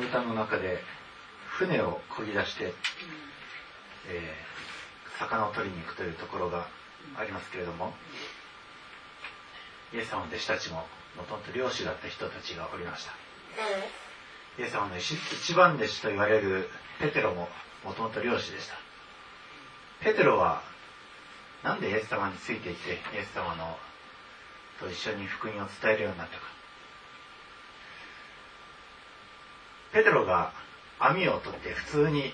[0.00, 0.78] の歌の中で
[1.58, 2.72] 船を漕ぎ出して、
[4.08, 6.66] えー、魚を取りに行くというところが
[7.16, 7.92] ありますけれども
[9.92, 10.86] イエス様の弟子たちも
[11.16, 13.12] もともと漁師だった人たちがおりました。
[14.58, 17.48] イエス様の一番弟子と言われるペテロも
[17.84, 18.76] もともと漁師でした。
[20.00, 20.62] ペテロは
[21.64, 23.76] なんでイエス様についていてイエス様の
[24.78, 26.42] と一緒に福音を伝えるようになったか
[29.92, 30.52] ペテロが
[30.98, 32.32] 網を取って普通に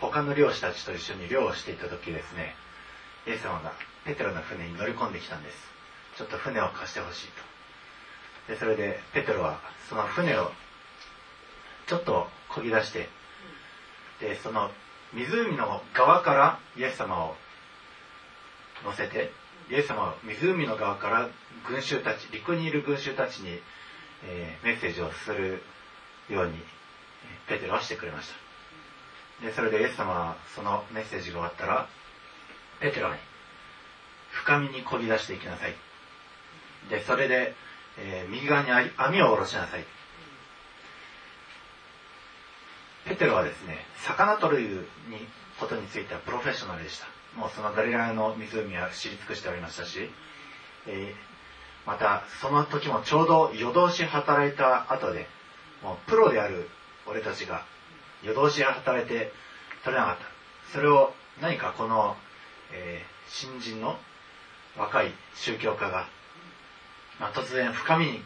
[0.00, 2.54] 他の漁師たちと一緒に漁をしていた時ですね
[3.26, 3.72] イエス様が
[4.04, 5.56] ペテロの船に乗り込んできたんです。
[6.16, 7.26] ちょっと船を貸してほしい
[8.46, 8.52] と。
[8.52, 10.52] でそれでペテロはその船を
[11.88, 13.08] ちょっと漕ぎ出して
[14.20, 14.70] でその
[15.12, 17.34] 湖の側からイエス様を
[18.84, 19.32] 乗せて
[19.68, 21.28] イエス様は湖の側から
[21.68, 23.60] 群衆たち陸にいる群衆たちに、
[24.24, 25.62] えー、メッセージをする
[26.30, 26.54] ように
[27.48, 28.28] ペテロはしてくれまし
[29.40, 29.46] た。
[29.46, 31.88] でそれでイエス様はそのメッセージが終わったら
[32.80, 33.16] ペテロに
[34.30, 35.74] 深みに漕ぎ出していきなさい。
[36.90, 37.54] でそれで、
[37.98, 39.84] えー、右側に網を下ろしなさい。
[43.06, 44.62] ペテロはですね魚取る
[45.08, 45.26] に
[45.60, 47.06] ことについてはプロフェッショナルでした。
[47.38, 50.10] もうそのガリラヤの湖は知り尽くしておりましたし、
[50.86, 55.28] えー、またその時もちょうど夜通し働いた後で
[55.82, 56.68] もうプロである
[57.06, 57.64] 俺たちが
[58.22, 59.32] 夜通し働いて
[59.84, 60.24] 取れなかった。
[60.72, 62.16] それを何かこの、
[62.72, 63.98] えー、新人の
[64.76, 66.08] 若い宗教家が、
[67.20, 68.22] まあ、突然深みに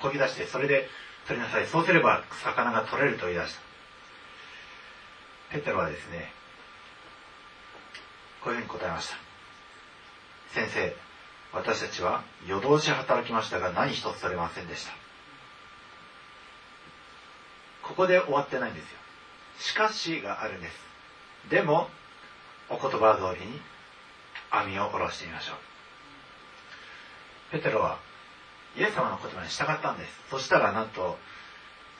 [0.00, 0.88] こぎ出してそれで
[1.26, 1.66] 取りなさい。
[1.66, 3.60] そうすれば魚が取れると言い出した。
[5.52, 6.32] ペテロはですね
[8.42, 9.16] こういうふうに答えました。
[10.54, 10.94] 先生
[11.52, 14.92] 私たちは夜通し働きましたが何一つ取れませんでした。
[17.90, 18.98] ここで終わってないんですよ。
[19.58, 20.74] しかしがあるんです。
[21.50, 21.90] でも、
[22.68, 23.60] お言葉通りに
[24.50, 25.56] 網を下ろしてみましょう。
[27.50, 27.98] ペテロは
[28.78, 30.20] イエス様の言葉に従ったんです。
[30.30, 31.18] そしたらなんと、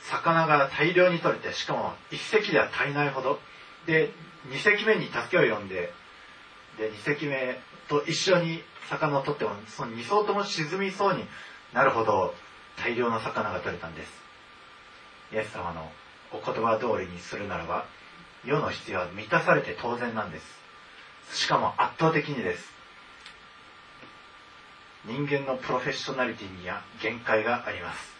[0.02, 3.40] 魚が大量に取れて、しかも一隻では足りないほど。
[3.86, 4.12] で、
[4.46, 5.92] 二隻目に助けを呼んで、
[6.78, 11.24] で、二隻目と一緒に魚を取っても、その二層とも沈みそうに
[11.72, 12.32] なるほど
[12.76, 14.19] 大量の魚が取れたんです。
[15.32, 15.90] イエス様の
[16.32, 17.86] お言葉通りにするならば
[18.44, 20.60] 世の必要は満たされて当然なんです。
[21.36, 22.72] しかも圧倒的にです。
[25.04, 28.12] 人間のプロフェッショナリティには限界があります。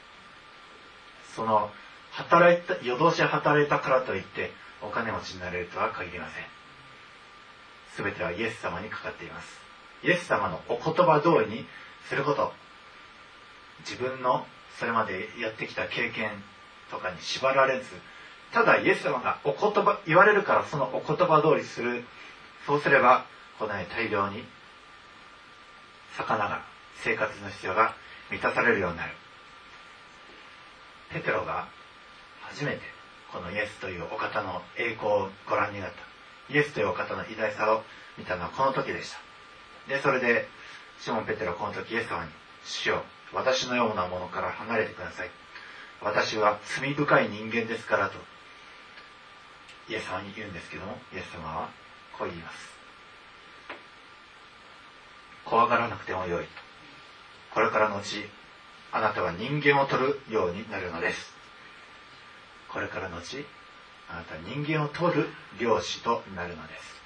[1.34, 1.70] その
[2.12, 4.50] 働いた夜通し働いたからといって
[4.82, 8.04] お金持ちになれるとは限りません。
[8.04, 9.58] 全てはイエス様にかかっています。
[10.02, 11.66] イエス様のお言葉通りに
[12.08, 12.52] すること。
[13.80, 14.46] 自分の
[14.78, 16.30] それまでやってきた経験
[16.90, 17.86] とかに縛られず
[18.52, 22.04] ただイエス様がお言葉言われるからそのお言葉通りする。
[22.66, 23.24] そうすれば
[23.58, 24.44] このように大量に
[26.16, 26.62] 魚が
[26.96, 27.94] 生活の必要が
[28.30, 29.12] 満たされるようになる。
[31.12, 31.68] ペテロが
[32.42, 32.80] 初めて
[33.32, 36.52] このイエスというお方の栄光をご覧になった。
[36.52, 37.82] イエスというお方の偉大さを
[38.18, 39.18] 見たのはこの時でした。
[39.88, 40.48] でそれで
[41.00, 42.30] シモン・ペテロこの時イエス様に
[42.64, 45.30] 「主よ私のようなものから離れてください」
[46.02, 48.14] 私は罪深い人間ですからと
[49.88, 51.68] イエス様に言うんですけどもイエス様は
[52.18, 52.70] こう言います。
[55.44, 56.46] 怖がらなくてもよい。
[57.52, 58.24] これからのち
[58.92, 61.34] あなたは人間を取るようになるのです。
[62.68, 63.44] これからのち
[64.08, 65.28] あなたは人間を取る
[65.58, 67.00] 漁師となるのです。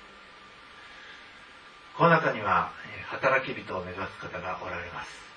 [1.96, 2.72] この中には
[3.06, 5.33] 働き人を目指す方がおられます。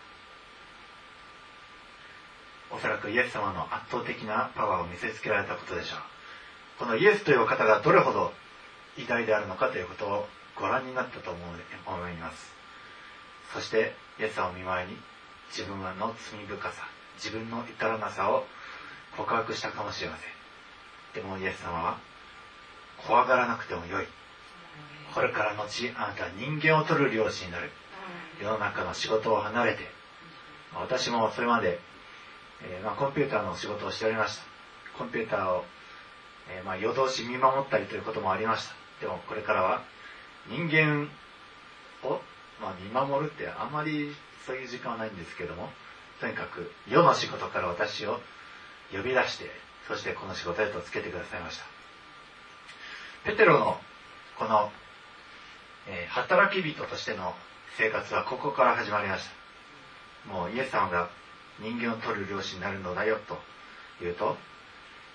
[2.71, 5.99] おそらくイエス様の圧倒的なパワーを見せつけられたことでしょう。
[6.79, 8.33] このイエスという方がどれほど
[8.97, 12.53] 偉大であるのかということをご覧になったと思います。
[13.53, 14.97] そしてイエス様を見舞いに
[15.49, 16.83] 自分の罪深さ
[17.15, 18.45] 自分の至らなさを
[19.15, 21.21] 告白したかもしれません。
[21.23, 21.97] でもイエス様は
[22.97, 24.07] 怖がらなくてもよい。
[25.13, 27.71] これから後あなたは人間を取る漁師になる。
[28.41, 29.79] 世の中の仕事を離れて
[30.75, 31.79] 私もそれまで
[32.63, 34.43] えー、まあ、コンピューターの仕事をしておりました。
[34.97, 35.65] コンピューターを、
[36.49, 38.75] えー、まあ、夜通し見守ったりということもありました。
[39.01, 39.83] でもこれからは
[40.49, 41.09] 人間
[42.03, 42.19] を、
[42.61, 44.15] まあ、見守るってあんまり
[44.45, 45.69] そういう時間はないんですけども
[46.19, 48.19] とにかく世の仕事から私を
[48.91, 49.51] 呼び出して
[49.87, 51.65] そしてこの仕事へとつけてくださいました。
[53.25, 53.77] ペテロの
[54.39, 54.71] この、
[55.87, 57.33] えー、働き人としての
[57.77, 59.27] 生活はここから始まりまし
[60.27, 60.33] た。
[60.33, 61.09] もうイエス様が
[61.59, 63.37] 人間を取る漁師になるのだよと
[63.99, 64.37] 言うと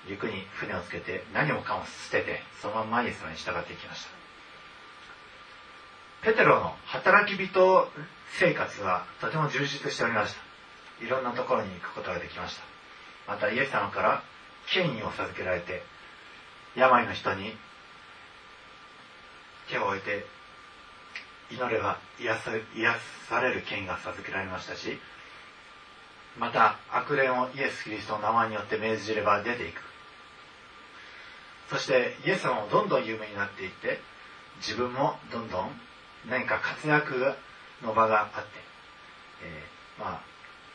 [0.08, 4.10] 陸に船をつけて何もかも捨ててそのままイエス様に従っていきました。
[6.22, 7.88] ペテロの働き人
[8.38, 11.04] 生活はとても充実しておりました。
[11.04, 12.62] いろんなところに行くことができました。
[13.26, 14.22] またイエス様から
[14.72, 15.82] 権威を授けられて
[16.76, 17.56] 病の人に
[19.68, 20.26] 手を置いて
[21.50, 22.96] 祈れば癒さ癒
[23.28, 24.98] される権威が授けられましたし
[26.38, 29.80] また悪霊をイエス・キリストの名前によって命じれば出ていく。
[31.68, 34.00] そしてイエス様もどんどん有名になっていって
[34.58, 35.70] 自分もどんどん
[36.28, 37.34] 何か活躍
[37.82, 38.50] の場があって、
[39.42, 40.20] えー、まあ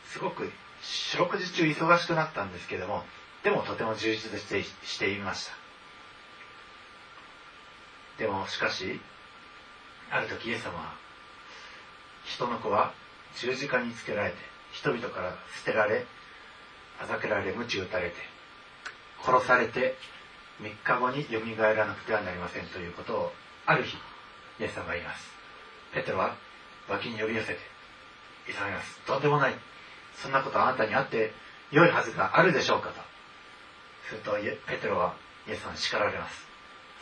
[0.04, 0.50] すごく
[0.82, 3.04] 四六時中忙しくなったんですけども
[3.44, 5.52] でもとても充実してしていました。
[8.18, 9.00] でもしかし
[10.10, 10.94] ある時イエス様は
[12.24, 12.92] 人の子は
[13.36, 14.36] 十字架につけられて
[14.80, 15.34] 人々から
[15.64, 16.06] 捨てられ
[17.02, 18.16] あざけられ鞭打たれて
[19.24, 19.96] 殺されて
[20.62, 23.32] 3日後によみがえらなくてはなりませんということを
[23.66, 23.96] ある日
[24.60, 25.28] イエス様が言います。
[25.94, 26.36] ペテロは
[26.88, 27.58] 脇に呼び寄せて
[28.46, 28.98] 急ぎます。
[29.06, 29.54] とんでもない。
[30.14, 31.32] そんなことあなたにあって
[31.70, 33.00] 良いはずがあるでしょうかと。
[34.08, 34.32] すると
[34.66, 35.14] ペテロは
[35.46, 36.46] イエス様に叱られます。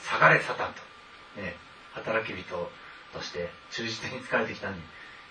[0.04, 1.56] 下がれサタンと、ね、
[1.94, 2.70] 働き人
[3.12, 4.82] として忠実に疲れてきたのに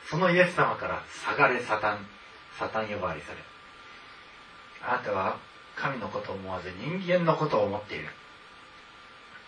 [0.09, 2.05] そのイエス様から下がれサタン。
[2.59, 3.37] サタン呼ばわりされ
[4.81, 5.37] あなたは
[5.75, 8.05] 神のことを思わず人間のことを思っている、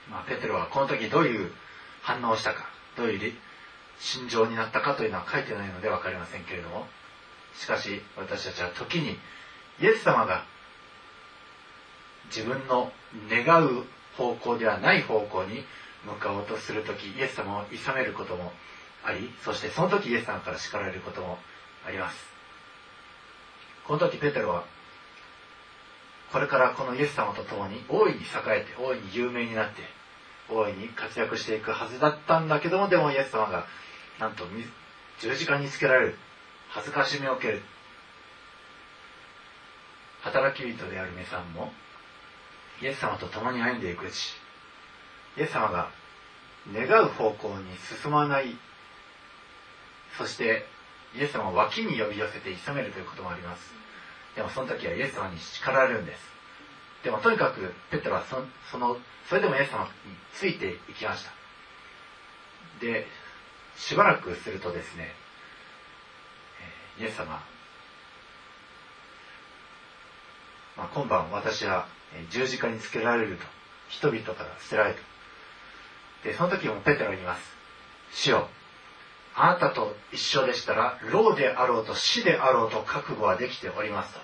[0.10, 1.52] まあ、ペテロはこの時どういう
[2.02, 2.66] 反応をしたか
[2.98, 3.34] どういう
[4.00, 6.88] 心情になったかというのは書いてないので分かりませんけれども。
[7.58, 9.18] しかし私たちは時に
[9.82, 10.46] イエス様が
[12.28, 12.92] 自分の
[13.30, 13.84] 願う
[14.16, 15.64] 方向ではない方向に
[16.06, 18.52] 向かおうとする時イエス様を諌めることも
[19.04, 21.40] ありそしてその時イエス様から叱られることも
[21.86, 22.37] あります。
[23.88, 24.66] この時ペテロは
[26.32, 29.82] これからこのイエス様と共に大いに栄えて大いに有名になって
[30.50, 33.66] 大いに活躍していくはずだったんだけどもでもイエス様が
[34.20, 34.44] なんと
[35.20, 36.18] 十字架につけられる
[36.70, 37.62] 恥ずかしみを受ける。
[40.22, 41.72] 働き人である皆さんも
[42.82, 44.34] イエス様と共に歩んでいくうち
[45.38, 45.90] イエス様が
[46.74, 47.66] 願う方向に
[48.02, 48.58] 進まない。
[50.18, 50.66] そして
[51.16, 53.74] イエス様を脇に呼び寄せて諌めるということもあります。
[54.36, 56.20] でもその時はイエス様に叱られるんです。
[57.04, 58.38] でもとにかくペテロはそ
[58.72, 58.98] その
[59.30, 59.90] それでもイエス様に
[60.34, 61.32] ついていきました。
[62.80, 63.08] で
[63.76, 65.14] しばらくするとですね
[67.00, 67.26] イエス様、
[70.76, 71.88] まあ、今晩私は
[72.30, 73.58] 十字架につけられると。
[73.90, 74.96] 人々から捨てられる
[76.24, 77.42] とでその時もペテロに言います。
[78.12, 78.50] 主よ
[79.40, 84.20] あなたと一緒でしたら老であろうと死であろうと覚悟はできておりますと。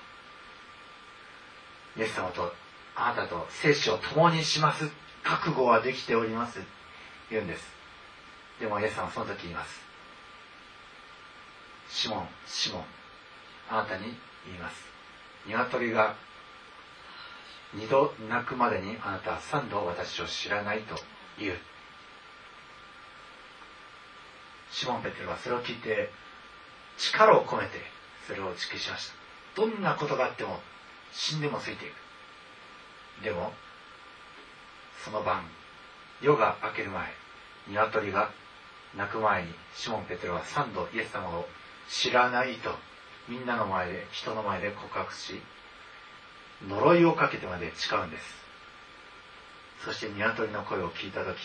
[1.98, 2.52] イエス様と
[2.96, 4.90] あなたと生死を共にします。
[5.24, 6.60] 覚悟はできております。
[7.30, 7.64] 言うんです。
[8.60, 9.82] でもイエス様はその時言います。
[11.90, 12.84] シモンシモン。
[13.70, 14.18] あなたに
[14.48, 14.76] 言います。
[15.46, 16.16] 鶏が
[17.76, 20.96] 二度泣くまでにあなたは三度私を知らないと
[21.38, 21.58] 言う。
[24.74, 26.10] シモン・ペテルはそれを聞いて
[26.98, 27.80] 力を込めて
[28.28, 29.14] それを指揮しました。
[29.56, 30.60] どんなことがあっても
[31.14, 31.90] 死んでもついてい
[33.22, 33.24] く。
[33.24, 33.54] でも
[35.06, 35.44] その晩
[36.22, 37.08] 夜が明ける前
[37.68, 38.32] 鶏が
[38.98, 41.48] 泣く前にシモン・ペテロは三度イエス様を
[41.88, 42.72] 知らないと
[43.30, 45.40] みんなの前で人の前で告白し
[46.68, 48.44] 呪いをかけてまで誓うんです。
[49.86, 51.38] そして鶏の声を聞いた時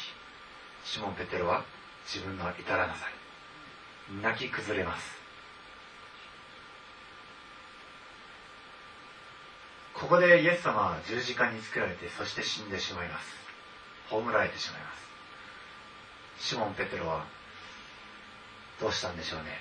[0.84, 1.64] シモン・ペテロは
[2.06, 3.17] 自分の至らなさに
[4.22, 5.18] 泣き崩れます。
[9.94, 13.26] ここでイエス様は十字架につけられてそして死んでしまいます。
[14.10, 14.92] 葬られてしまいま
[16.38, 16.44] す。
[16.46, 17.26] シモン・ペテロは
[18.80, 19.58] どうしたんでしょうね。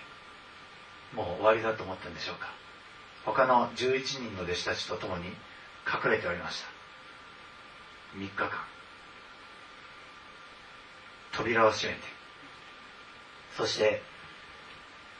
[1.13, 2.53] もう終わりだと思ったんでしょうか。
[3.25, 5.27] 他の11人の弟子たちと共に
[5.85, 6.67] 隠れておりました。
[8.17, 8.51] 3日間。
[11.31, 12.01] 扉を閉めて。
[13.57, 14.01] そして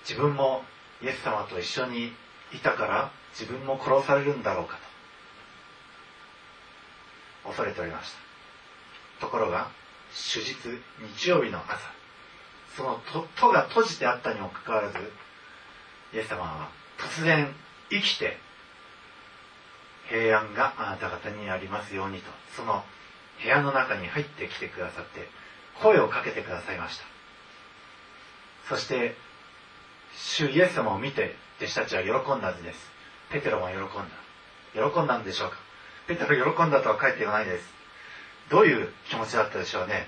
[0.08, 0.64] 自分も
[1.04, 2.14] イエス様と一緒に
[2.54, 4.80] いたから自分も殺されるんだろうか
[7.44, 8.12] と恐れておりまし
[9.20, 9.26] た。
[9.26, 9.70] ところが
[10.14, 10.56] 主日
[11.18, 11.80] 日曜日の朝
[12.76, 13.02] その
[13.36, 14.98] 戸が閉じてあったにもかかわらず
[16.14, 17.48] イエス様は突然
[17.90, 18.38] 生きて
[20.10, 22.84] 平安があなた方にありますようにとその
[23.44, 25.28] 部屋の中に入ってきてくださって
[25.82, 27.04] 声をかけてくださいました。
[28.70, 29.16] そして
[30.18, 32.80] 主イエス様を見て弟子たちは喜んだはずです。
[33.32, 34.92] ペテロも喜んだ。
[34.92, 35.58] 喜んだんでしょうか？
[36.08, 37.66] ペテロ喜んだとは書いていないです。
[38.50, 40.08] どういう気持ちだったでしょうね？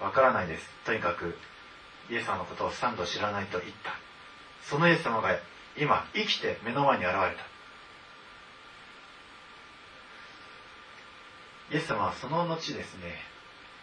[0.00, 0.68] わからないです。
[0.84, 1.36] とにかく
[2.10, 3.92] イエス様のことを3度知らないと言った。
[4.62, 5.38] そのイエス様が
[5.76, 7.26] 今生きて目の前に現れた。
[11.74, 13.16] イエス様はその後ですね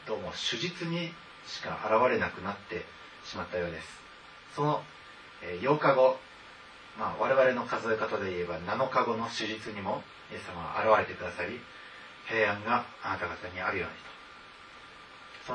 [0.07, 1.11] どうも手術に
[1.47, 2.85] しか現れなくなって
[3.25, 3.87] しまったようです。
[4.55, 4.81] その
[5.41, 6.17] 8日後、
[6.98, 11.60] まあ、我々の数え方で言えば7日後の手術にもイエス様は現れてくださり
[12.27, 13.95] 平安があなた方にあるように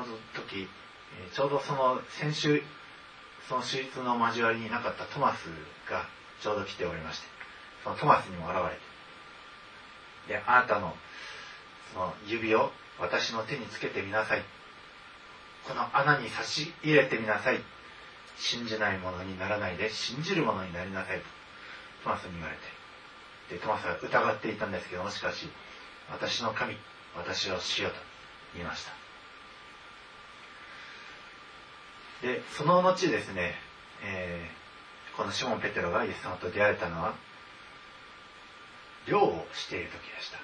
[0.01, 0.05] と。
[0.05, 0.67] その時
[1.33, 2.61] ちょうどその先週
[3.47, 5.47] その手術の交わりになかったトマス
[5.89, 6.05] が
[6.41, 7.27] ちょうど来ておりまして
[7.83, 8.87] そのトマスにも現れて。
[10.27, 10.93] であなたの
[11.93, 14.43] その指を私の手につけてみなさい。
[15.67, 17.61] この穴に差し入れてみなさい。
[18.37, 21.25] 信じないものにならないで信じるものになりなさいと
[22.03, 22.55] トマスに言われ
[23.49, 25.47] てでトマスは疑っていたんですけどもしかし
[26.11, 26.77] 私の神
[27.15, 27.97] 私をしようと
[28.53, 28.91] 言いました。
[32.21, 33.53] でその後ですね、
[34.03, 37.13] えー、このシモン・ペテロがイエス様と出会えたのは
[39.07, 40.37] 漁をしている時でした。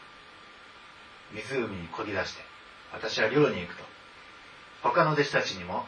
[1.33, 2.43] 湖にこぎ出して
[2.91, 3.83] 私は漁に行くと。
[4.83, 5.85] 他の弟子たちにも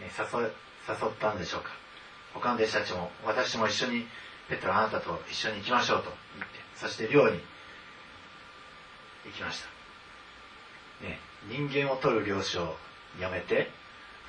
[0.00, 0.50] 誘
[0.88, 1.70] 誘ったんでしょうか。
[2.34, 4.06] 他の弟子たちも私も一緒に
[4.48, 6.12] ペテロあなたと一緒に行きましょうと。
[6.36, 7.40] 言ってそして漁に
[9.24, 9.62] 行きまし
[11.00, 12.76] た、ね、人間を取る漁師を
[13.18, 13.70] やめて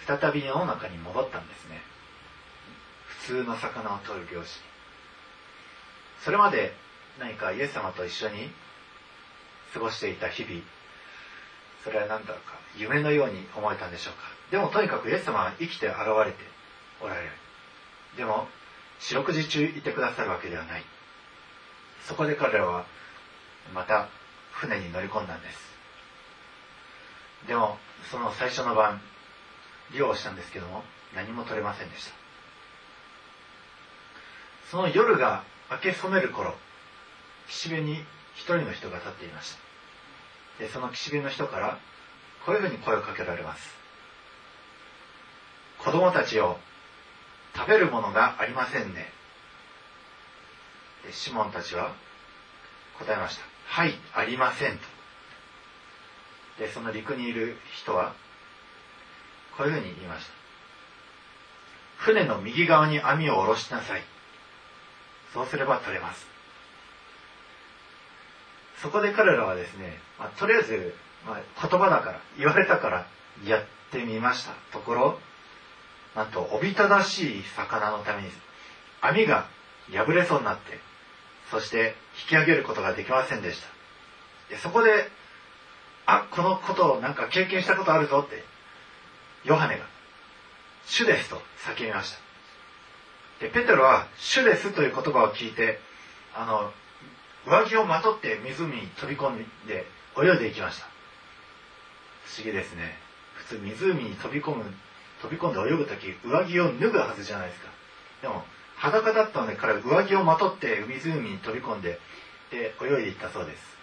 [0.08, 1.82] 再び世の中に戻ったんですね。
[3.08, 4.60] 普通の魚を取る漁師。
[6.24, 6.74] それまで
[7.20, 8.52] 何かイエス様と一緒に
[9.74, 10.62] 過ごしていた日々。
[11.84, 12.56] それは何だろうか。
[12.78, 14.35] 夢のように思えたんでしょうか。
[14.52, 16.38] でもとにかくイエス様は生きて現れて
[17.02, 17.30] おられる。
[18.18, 18.48] でも
[19.00, 20.84] 四六時中いてくださるわけではない。
[22.04, 22.86] そこで彼らは
[23.74, 24.10] また
[24.52, 25.58] 船に乗り込んだんです。
[27.48, 27.78] でも
[28.12, 29.02] その最初の晩
[29.96, 30.84] 漁をしたんですけども
[31.16, 32.14] 何も取れませんでした。
[34.72, 36.56] その夜が明け染める頃
[37.48, 38.04] 岸辺に
[38.36, 40.64] 一人の人が立っていました。
[40.64, 41.80] でその岸辺の人から
[42.46, 43.85] こういうふうに声をかけられます。
[45.80, 46.58] 子供たちを
[47.56, 49.08] 食べるものがありませんね。
[51.12, 51.94] シモンたちは
[53.00, 53.44] 答えました。
[53.68, 54.84] はいありませんと。
[56.60, 58.14] でその陸にいる人は
[59.58, 60.34] こういうふうに言いました。
[61.98, 64.02] 船の右側に網を下ろしなさい。
[65.34, 66.26] そうすれば取れます。
[68.82, 70.94] そこで彼らはですね、まあ、とりあえず、
[71.26, 73.08] まあ、言葉だから言われたから
[73.46, 75.20] やってみましたところ
[76.16, 78.30] なんとおびただしい魚のために
[79.02, 79.48] 網が
[79.92, 80.80] 破れそうになって
[81.52, 81.96] そして
[82.30, 83.68] 引き上げることができませんでした。
[84.50, 85.10] でそこで
[86.06, 88.44] あこのことをなんか経験したことあるぞって
[89.44, 89.86] ヨハネが
[90.88, 92.20] 「主です」と叫びました。
[93.42, 95.80] でペテロは「主です」という言葉を聞いて
[96.34, 96.74] あの
[97.46, 99.86] 上着をまとって湖に飛び込んで
[100.18, 100.88] 泳いでいきました。
[102.26, 102.98] 不思議ですね。
[103.36, 104.64] 普通湖に飛び込む
[105.26, 107.70] 飛び込んで泳ぐ時上着を脱ぐはずじゃないですか。
[108.22, 108.44] でも
[108.76, 112.00] 裸だったので彼は上着をまとって湖に飛び込んで
[112.52, 113.76] で泳いでいったそうです。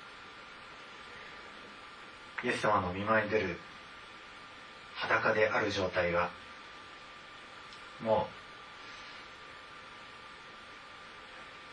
[2.44, 3.58] イエス様の見舞いに出る
[4.94, 6.30] 裸である状態は
[8.04, 8.28] も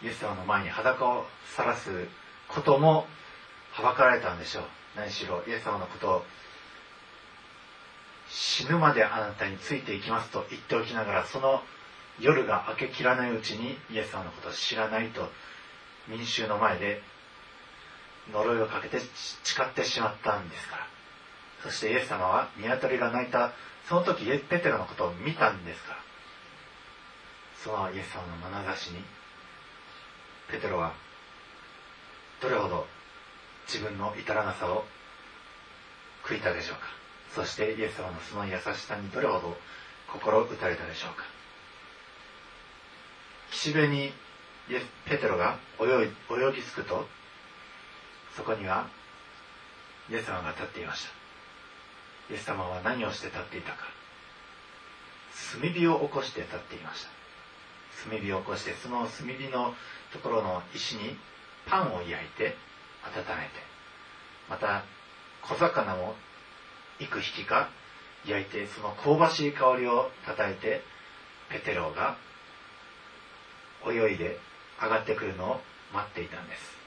[0.02, 2.08] うイエス様の前に裸を晒す
[2.48, 3.06] ことも
[3.72, 4.64] はばかられたんでしょう。
[4.96, 6.26] 何しろイエス様のことを
[8.30, 11.64] 死ぬまであなたについていきますと言っておきながらその
[12.20, 15.30] 夜が明けきらないうちにイエス様のことを知らないと
[16.08, 17.02] 民衆の前で
[18.32, 20.88] 呪いをかけて誓ってしまったんですから。
[21.64, 23.54] そしてイエス様はニワトリが鳴いた
[23.88, 26.00] その時ペテロのことを見たんですから。
[27.64, 29.04] そのイエス様の眼差しに
[30.50, 30.94] ペテロは
[32.42, 32.88] どれほど
[33.68, 34.86] 自分の至らなさを
[36.24, 36.99] 悔いたでしょうか。
[37.34, 39.58] そしてイエス様のその優しさにどれほど
[40.08, 41.24] 心打たれたでしょうか。
[43.52, 44.14] 岸辺に
[45.06, 45.88] ペテロが泳い
[46.30, 47.08] 泳ぎ着くと
[48.36, 48.88] そこには
[50.10, 52.34] イエス様が立っていました。
[52.34, 53.86] イエス様は何をして立っていたか。
[55.62, 57.10] 炭火を起こして立っていました。
[58.10, 59.74] 炭火を起こしてその炭火の
[60.12, 61.18] ところの石に
[61.68, 62.56] パンを焼いて
[63.04, 63.50] 温めて
[64.50, 64.84] また
[65.42, 66.16] 小魚も
[67.00, 67.70] 幾匹か
[68.26, 70.82] 焼いてその香ばしい香りをたたえて
[71.50, 72.18] ペテロが
[73.88, 74.38] 泳いで
[74.82, 75.62] 上がってくるのを
[75.94, 76.78] 待っていたんです。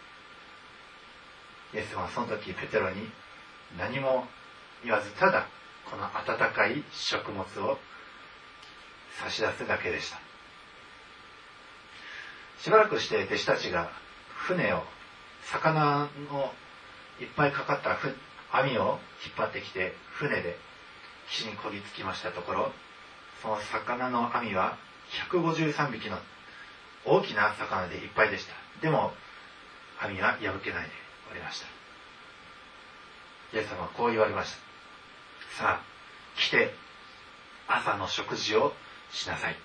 [1.75, 3.09] イエスはその時ペテロに
[3.79, 4.27] 何も
[4.85, 5.47] 言わずただ
[5.91, 7.79] この温かい食物を
[9.23, 10.19] 差し出すだけでした。
[12.61, 13.91] しばらくして弟子たちが
[14.47, 14.83] 船を
[15.43, 16.53] 魚の
[17.21, 17.97] いっぱいかかった
[18.53, 20.57] 網を引っ張ってきて船で
[21.31, 22.73] 岸にこぎつきましたところ
[23.41, 24.77] その魚の網は
[25.31, 26.19] 153匹の
[27.05, 28.55] 大きな魚でいっぱいでした。
[28.81, 29.13] でも
[30.01, 30.91] 網は破けないで
[31.31, 31.67] おりました。
[33.57, 34.53] イエス様はこう言われまし
[35.57, 35.65] た。
[35.65, 35.85] さあ
[36.39, 36.75] 来て
[37.69, 38.73] 朝の食事を
[39.11, 39.57] しなさい。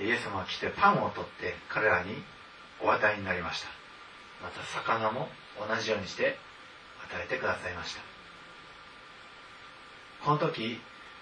[0.00, 2.22] イエス様は来てパンを取って彼らに
[2.80, 3.68] お与えになりました。
[4.42, 5.28] また魚も
[5.58, 6.38] 同じようにして
[7.10, 8.02] 与えてくださいました。
[10.24, 10.80] この時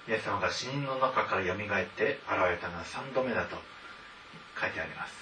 [0.08, 3.56] イエス様が死人の中からよみがえって現れたのは3度目だと
[4.60, 5.12] 書いてあります。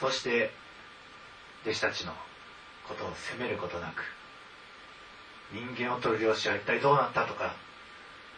[0.00, 0.50] そして
[1.64, 2.12] 弟子たちの
[2.86, 4.04] ことを責めることなく
[5.52, 7.54] 人間を取る漁師は一体どうなったとか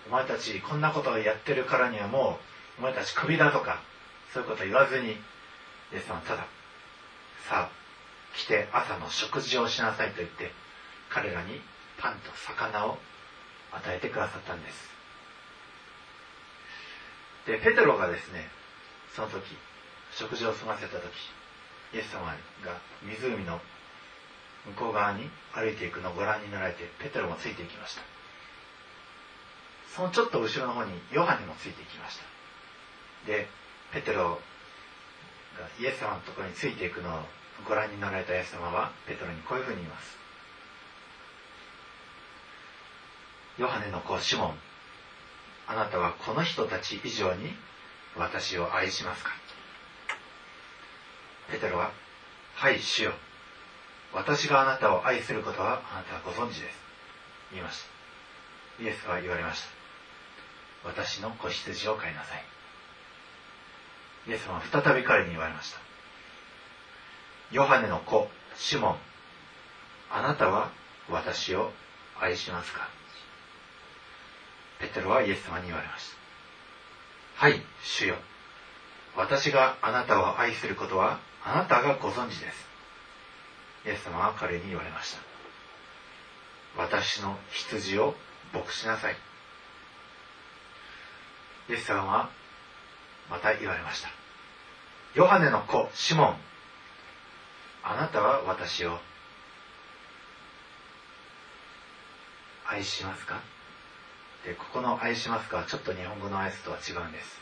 [0.08, 2.38] お前たちこんなことをやってるからにはも
[2.78, 3.80] うお前たちクビだとか
[4.32, 5.16] そういうこと言わずにイ
[5.94, 6.46] エス様ただ
[7.48, 7.77] さあ
[8.38, 10.52] 来て朝の食事をしなさいと言って
[11.10, 11.60] 彼らに
[11.98, 12.98] パンと魚を
[13.72, 14.88] 与えてくださったんです。
[17.46, 18.46] でペテロがですね
[19.16, 19.42] その時
[20.12, 21.02] 食事を済ませた時
[21.92, 22.26] イエス様
[22.64, 23.60] が湖の
[24.66, 28.02] 向こう側に歩いていくのをご覧になられてペテロもついていきました。
[29.96, 32.24] そのちょっと後ろの方にヨハネもついていきました。
[33.26, 33.48] で
[33.92, 34.38] ペテロ
[35.58, 37.22] がイエス様のところについていくのを
[37.66, 40.16] ご覧になられたイエス様はペテロにこういうふうに言います。
[43.58, 44.54] ヨハネの子シモン
[45.66, 47.52] あなたはこの人たち以上に
[48.16, 49.32] 私を愛しますか？
[51.50, 51.92] ペテロは
[52.54, 53.12] はい主よ。
[54.14, 56.78] 私があなたを愛することはあなたはご存知です。
[57.52, 57.82] 言いまし
[58.78, 58.84] た。
[58.84, 59.68] イエスは言われました。
[60.88, 62.44] 私の子羊を飼いなさい。
[64.28, 65.87] イエス様は再び彼に言われました。
[67.50, 68.96] ヨハネの子シモン。
[70.10, 70.70] あなたは
[71.10, 71.72] 私を
[72.20, 72.88] 愛しますか？
[74.80, 76.10] ペテロはイエス様に言われまし
[77.38, 77.46] た。
[77.46, 78.16] はい主よ。
[79.16, 82.68] 私があなたを愛することはあなたがご存知です。
[83.86, 85.18] イエス様は彼に言われました。
[86.76, 88.14] 私の羊を
[88.52, 89.16] 牧しなさい。
[91.70, 92.30] イエス様は
[93.30, 94.08] また言われました。
[95.14, 96.36] ヨハネの子シモン。
[97.82, 98.98] あなたは私を
[102.66, 103.40] 愛しますか？
[104.44, 107.40] でここの愛しますかはちょっと日本語の愛すとは違うんです。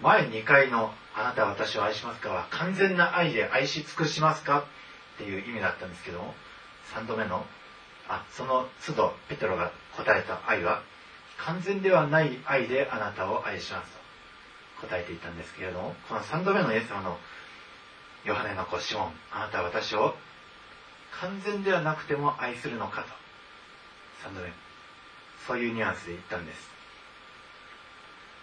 [0.00, 4.60] 前2回のあなたは私を愛しますかは完全な愛で愛し尽くしますか？
[4.60, 4.64] っ
[5.18, 6.34] ていう意味だったんですけども
[6.94, 7.44] 3度目の
[8.08, 10.82] あその都度ペテロが答えた愛は
[11.38, 13.90] 完全ではない愛であなたを愛します
[14.80, 17.18] と答えていたんですけれどもこの3度目のイエス様の
[18.28, 20.14] ヨハネの子シモンあなたは私を
[21.18, 23.08] 完全ではなくても愛するのかと。
[24.28, 24.52] 3度目
[25.46, 26.68] そういうニュアンスで言ったんです。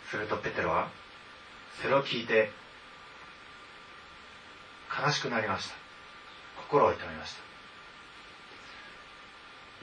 [0.10, 0.89] するとペテロは
[1.80, 2.50] それを聞いて
[5.06, 5.76] 悲しくなりました。
[6.63, 7.43] 心を痛めました。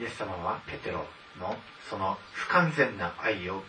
[0.03, 1.07] イエス様はペテロ
[1.38, 1.57] の
[1.88, 3.62] その不完全な愛を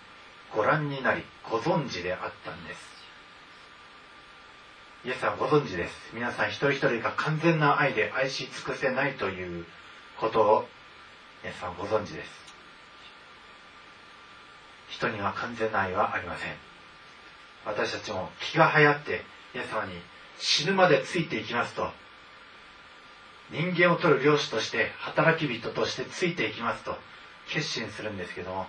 [0.56, 2.93] ご覧になりご存知であったんです。
[5.06, 5.94] イエスはご存知です。
[6.14, 9.66] 皆さん一人一人が完全な愛で愛し尽くせないという
[10.20, 10.66] ことを
[11.44, 12.30] イエスさんご存知です。
[14.88, 16.52] 人には完全な愛はありません。
[17.66, 19.22] 私たちも気が流行って
[19.56, 19.94] イエス様に
[20.40, 21.90] 死ぬまでついていきますと
[23.52, 26.96] 人間を取る漁師として働き人としてついていきますと
[27.50, 28.66] 決心するんですけども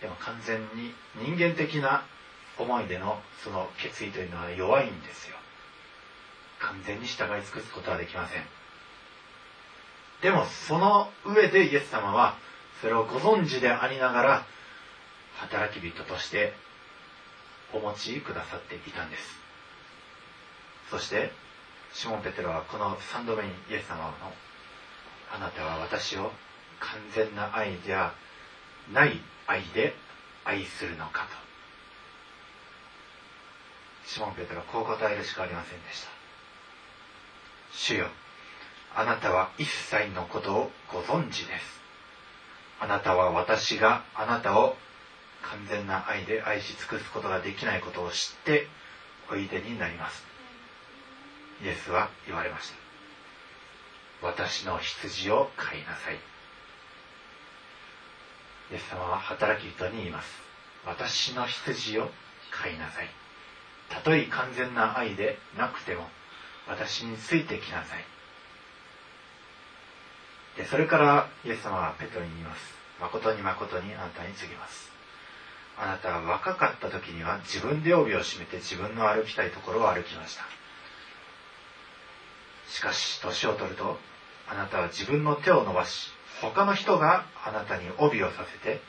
[0.00, 2.04] でも完全に人間的な
[2.58, 5.36] 思いでのその決意というのは弱いんですよ。
[6.64, 8.42] 完全に従い尽くすことはできません。
[10.22, 12.36] でもその上でイエス様は
[12.80, 14.46] それをご存知でありながら
[15.36, 16.54] 働き人として
[17.72, 19.38] お持ちくださっていたんです。
[20.90, 21.30] そして
[21.92, 24.12] シモン・ペテロはこの3度目にイエス様の
[25.34, 26.32] あなたは私を
[26.80, 28.14] 完全な愛では
[28.92, 29.94] ない愛で
[30.44, 31.44] 愛するのかと。
[34.06, 36.23] シモン・ペテロはこう答えるしかありませんでした。
[37.76, 38.08] 主よ。
[38.94, 41.80] あなたは一切のことをご存知です。
[42.80, 44.76] あなたは私があなたを
[45.42, 48.68] 完全な愛で愛し尽くすことができないことを知って
[49.30, 50.24] おいでになります。
[51.62, 54.26] イエスは言われました。
[54.26, 56.14] 私の羊を飼いなさい。
[58.72, 60.28] イエス様は働き人に言います。
[60.86, 62.10] 私の羊を
[62.50, 63.08] 飼いなさい。
[63.90, 66.08] たとえ完全な愛でなくても
[66.68, 68.04] 私についてきなさい。
[70.56, 72.74] でそれからイエス様はペトロに言います。
[73.00, 74.90] 誠に誠にあなたに告げます。
[75.76, 80.44] あなたは若かった時には自分で帯を締めて自分の歩きたいところを歩きました。
[82.68, 83.98] しかし年を取ると
[84.48, 88.80] あなたは自分の手を伸ばし他の人があなたに帯をさせて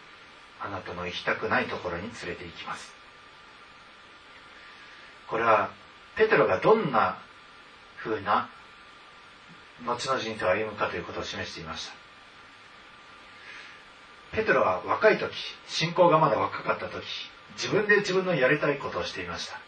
[0.62, 2.94] あなたの行きたくないところに連れて行きます。
[5.28, 5.72] これは
[6.16, 7.18] ペテロがどんな
[8.06, 8.50] 風な
[9.84, 11.94] 後の人生を歩むかということを示していました。
[14.38, 15.34] ペテロは若い時
[15.68, 17.04] 信仰がまだ若かった時
[17.54, 19.60] 自分で自分のやりたいことをしていました。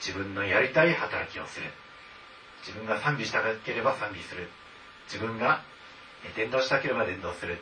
[0.00, 1.66] 自分のやりたい働きをする。
[2.66, 4.48] 自分が賛美したければ賛美する。
[5.06, 5.62] 自分が
[6.36, 7.58] 伝道したければ伝道する。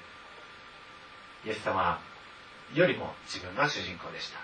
[1.46, 2.00] イエス様
[2.74, 4.38] よりも自分が主人公でした。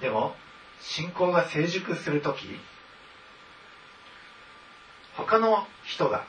[0.00, 0.34] でも
[0.80, 2.58] 信仰が成熟する時
[5.16, 6.24] 他の人が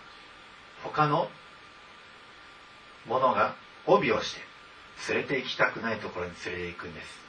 [0.84, 1.30] 他の
[3.08, 4.41] ものが帯をして
[5.13, 7.24] 連れて行きたくないところに連れて行くんです。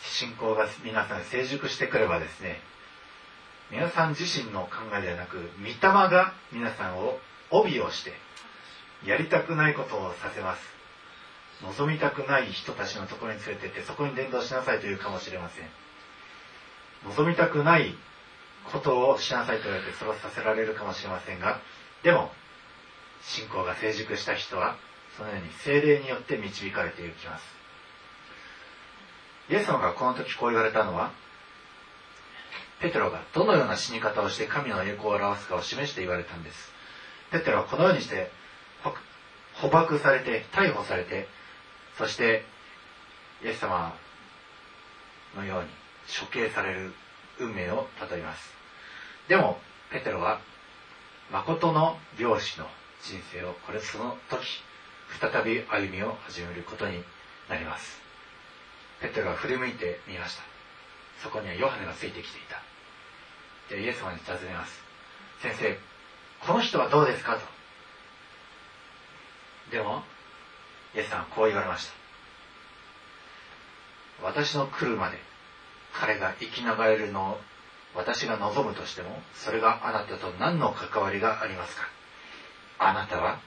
[0.00, 2.60] 信仰が皆さん成熟してくればですね
[3.70, 7.18] 皆さん自身の考えではなく御霊が皆さんを
[7.50, 8.12] 帯をして
[9.04, 10.62] やりたくないことをさせます。
[11.62, 15.64] 望みたくない人たちのところに連れてってそこに伝道しなさいというかもしれません。
[17.16, 17.94] 望みたくない
[18.68, 21.60] ことをしなさいと言われてそれをさせられるかもしれませんが
[22.02, 22.30] でも
[23.22, 24.76] 信仰が成熟した人は
[25.16, 27.44] そのように精霊によって導かれていきます。
[29.50, 31.10] イエス様がこの時こう言われたのは
[32.80, 36.72] ペテロがどのような死に方をして神の栄光を表すかを示して言われたんです。
[37.32, 38.30] ペテロはこのようにして
[39.60, 41.26] 捕獲されて逮捕されて
[41.96, 42.44] そして
[43.44, 43.94] イエス様
[45.36, 45.68] のように
[46.20, 46.92] 処刑される
[47.40, 48.57] 運命を例えます。
[49.28, 49.58] でも
[49.90, 50.40] ペテロは
[51.30, 52.66] 誠の漁師の
[53.02, 54.62] 人生をこれその時
[55.20, 57.02] 再び歩みを始めることに
[57.48, 58.00] なります。
[59.00, 60.42] ペテロは振り向いてみました。
[61.22, 62.40] そこにはヨハネがついてきてい
[63.68, 63.74] た。
[63.74, 64.80] でイエス様に尋ねます。
[65.42, 65.78] 先生
[66.46, 67.40] この人はどうですかと。
[69.70, 70.02] でも
[70.94, 71.92] イエスさんはこう言われました。
[74.22, 75.18] 私の来るまで
[75.92, 77.40] 彼が生きながれるのを
[77.98, 81.82] 私が望むとしてもそれがあなたと何の関わりがありますか？
[82.78, 83.40] あなたは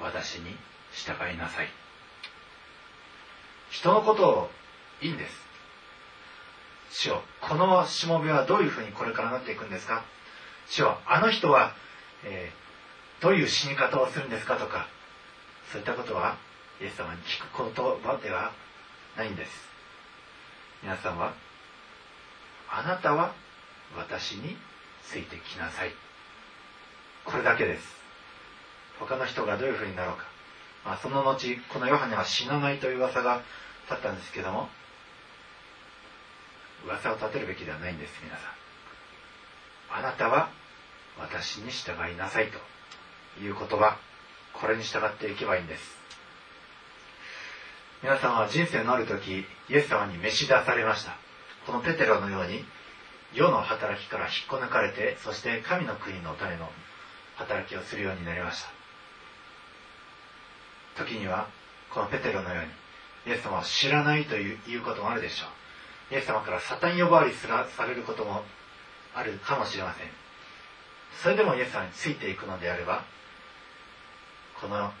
[0.00, 0.56] 私に
[0.92, 1.68] 従いなさい。
[3.68, 4.50] 人のことを
[5.02, 5.36] いいんです。
[6.92, 10.02] 主よこのしもべはどういうふうにこれからなっていくんですか？
[10.66, 11.74] 主よあの人は、
[12.24, 14.88] えー、どういう死に方をするんですかとか
[15.70, 16.38] そういったことは
[16.80, 18.52] イエス様に聞く言葉では
[19.18, 19.52] ないんです。
[20.82, 21.34] 皆さんは
[22.70, 23.34] あなたは
[23.96, 24.56] 私に
[25.04, 25.90] ついてきなさい。
[27.24, 28.00] これだけです。
[28.98, 30.24] 他の人がどういうふうになろうか、
[30.84, 31.38] まあ、その後
[31.72, 33.42] このヨハネは死なないという噂が
[33.88, 34.68] 立ったんですけども
[36.84, 39.98] 噂を立てるべきではないんです皆さん。
[39.98, 40.50] あなたは
[41.18, 42.48] 私に従いなさい
[43.36, 43.96] という言葉
[44.52, 45.98] これに従っていけばいいんです。
[48.02, 51.16] 皆さんは人生のある時イエス様に召し出されました。
[51.66, 52.64] このペテロのように
[53.32, 56.68] 世の働きから引っこ抜かれてそして神の国のための
[57.36, 58.62] 働きをするようになりまし
[60.96, 61.04] た。
[61.04, 61.48] 時には
[61.90, 62.64] このペテロのよう
[63.28, 65.46] にイエス様を知らないということもあるでしょ
[66.10, 66.14] う。
[66.14, 68.42] イエス様からサタン呼ばわりすらされることも
[69.14, 70.06] あるかもしれません。
[71.22, 73.04] それでもイエス様についていくのであれば
[74.60, 74.92] このよ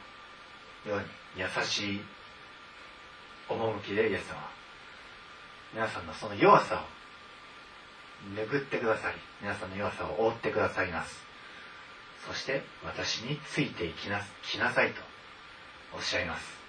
[0.86, 1.04] うに
[1.36, 2.00] 優しい
[3.48, 4.36] 趣でイエス様
[5.74, 6.99] 皆さんのその弱さを
[8.34, 11.24] 拭ってくださり皆さんの弱さを覆ってくださいます。
[12.26, 15.00] そして私についていきなきなさいと
[15.96, 16.60] おっしゃいます。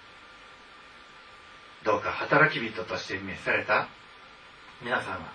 [1.84, 3.88] どうか働き人として召された
[4.82, 5.32] 皆さんは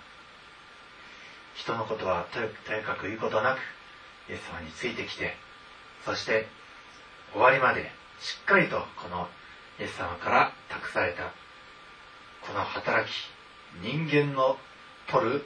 [1.56, 2.26] 人のことは
[2.66, 3.60] とやかく言うことなく
[4.30, 5.36] イエス様についてきて
[6.06, 6.48] そして
[7.34, 9.28] 終わりまでしっかりとこの
[9.80, 11.34] イエス様から託された
[12.46, 13.12] この働き
[13.82, 14.58] 人間の
[15.12, 15.46] 取る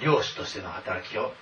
[0.00, 1.32] 漁師としての働きを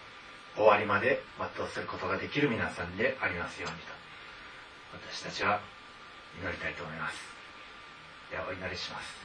[0.56, 1.20] 終わりまで
[1.56, 5.60] 全うすることができる皆さんでありますようにと私たちは
[6.40, 7.16] 祈りたいと思います
[8.30, 9.24] ではお祈りします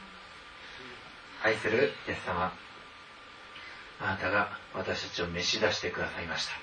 [1.43, 2.51] 愛するイエス様
[4.01, 6.53] あなたが私たちを召し出してくださいました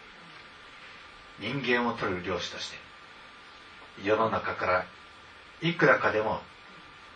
[1.38, 2.76] 人間を取る漁師として
[4.02, 4.86] 世の中から
[5.62, 6.40] いくらかでも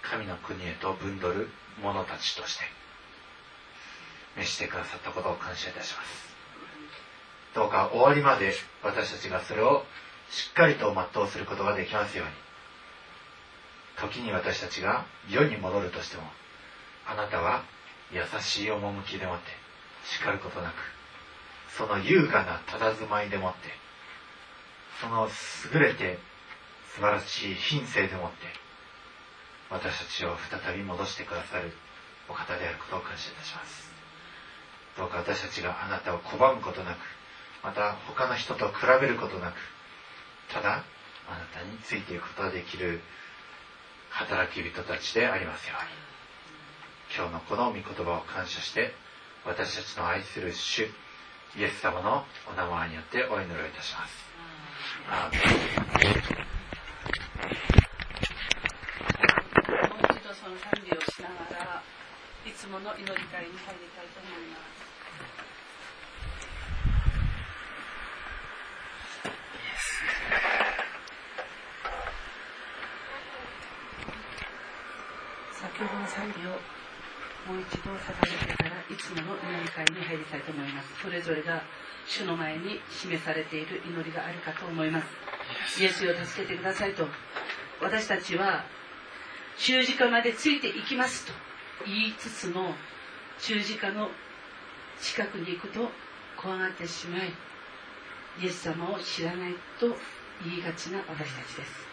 [0.03, 1.49] 神の国へと分取る
[1.83, 2.65] 者たちとして
[4.37, 6.31] 召してくださったことを感謝いたします。
[7.55, 9.85] どうか終わりまで私たちがそれを
[10.31, 12.33] しっかりと全うすることができますように。
[14.01, 16.23] 時に私たちが世に戻るとしても
[17.07, 17.65] あなたは
[18.13, 19.45] 優しい趣でもって
[20.05, 20.75] 叱ることなく
[21.77, 23.59] その優雅な佇まいでもって
[25.01, 25.29] その
[25.75, 26.19] 優れて
[26.95, 28.37] 素晴らしい品性でもって
[29.71, 31.73] 私たちを再び戻してくださる
[32.29, 33.90] お方であることを感謝いたします。
[35.01, 36.99] どうか私たちがあなたを拒むことなく
[37.65, 39.55] また他の人と比べることなく
[40.53, 40.85] ただ
[41.27, 43.01] あなたについていくことができる
[44.11, 45.89] 働き人たちでありますように
[47.17, 48.93] 今日のこの御言葉を感謝して
[49.47, 50.83] 私たちの愛する主
[51.57, 54.29] イエス様のお名前によってお祈りをいたします。
[55.09, 55.17] も
[59.97, 61.83] う一度その賛美をしながら
[62.47, 64.90] いつもの祈り会に入りたいと思います。
[75.53, 76.51] 先ほどの賛美を
[77.49, 80.89] もう一度捧げてからいつもの祈り会に入りたいと思います。
[81.03, 81.63] それぞれが
[82.07, 85.83] 主の前に示されている祈りがあるかと思います。
[85.83, 87.07] イエスを助けてくださいと。
[87.81, 88.65] 私たちは
[89.59, 91.33] 十字架までついていきますと
[91.87, 92.75] 言いつつも
[93.39, 94.11] 十字架の
[95.01, 95.91] 近くに行くと
[96.37, 97.33] 怖がってしまい
[98.43, 99.95] イエス様を知らないと
[100.43, 101.87] 言いがちな私たちです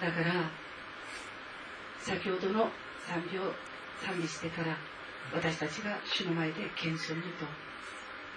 [0.00, 0.50] だから
[2.02, 2.68] 先ほどの
[3.08, 3.54] 賛美を
[4.04, 4.76] 賛美してから
[5.32, 7.46] 私たちが主の前で謙遜にと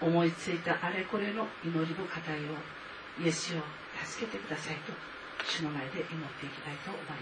[0.05, 2.43] 思いついたあれこれの祈りの課題を
[3.21, 3.59] イエスを
[4.05, 4.93] 助けてくださいと
[5.45, 6.13] 主の前で祈って
[6.45, 7.13] いきたいと思いま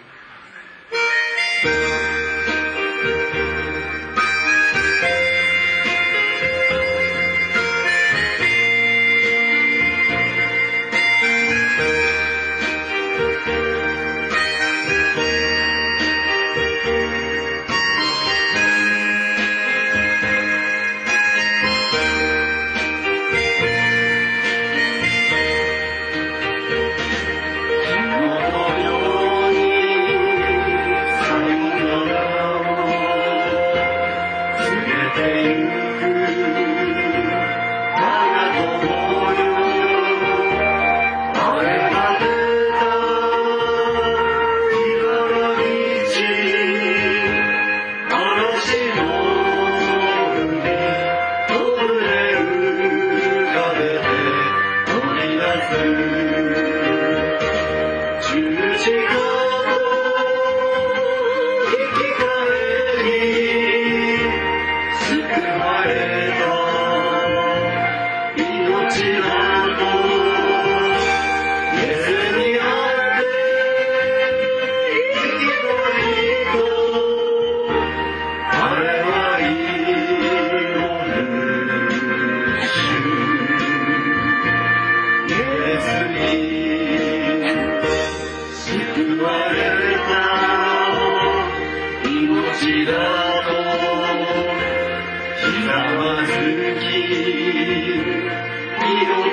[3.42, 3.45] す。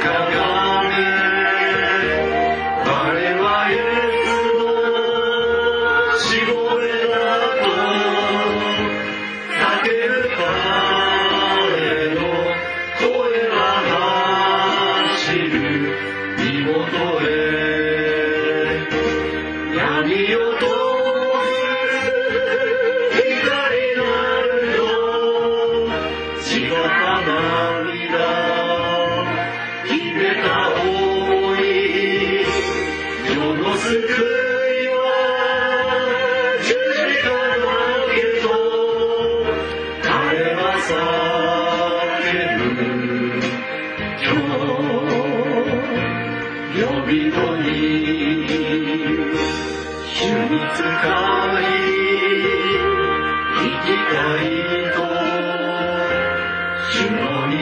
[0.02, 0.41] go, go.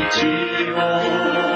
[0.01, 1.50] 道を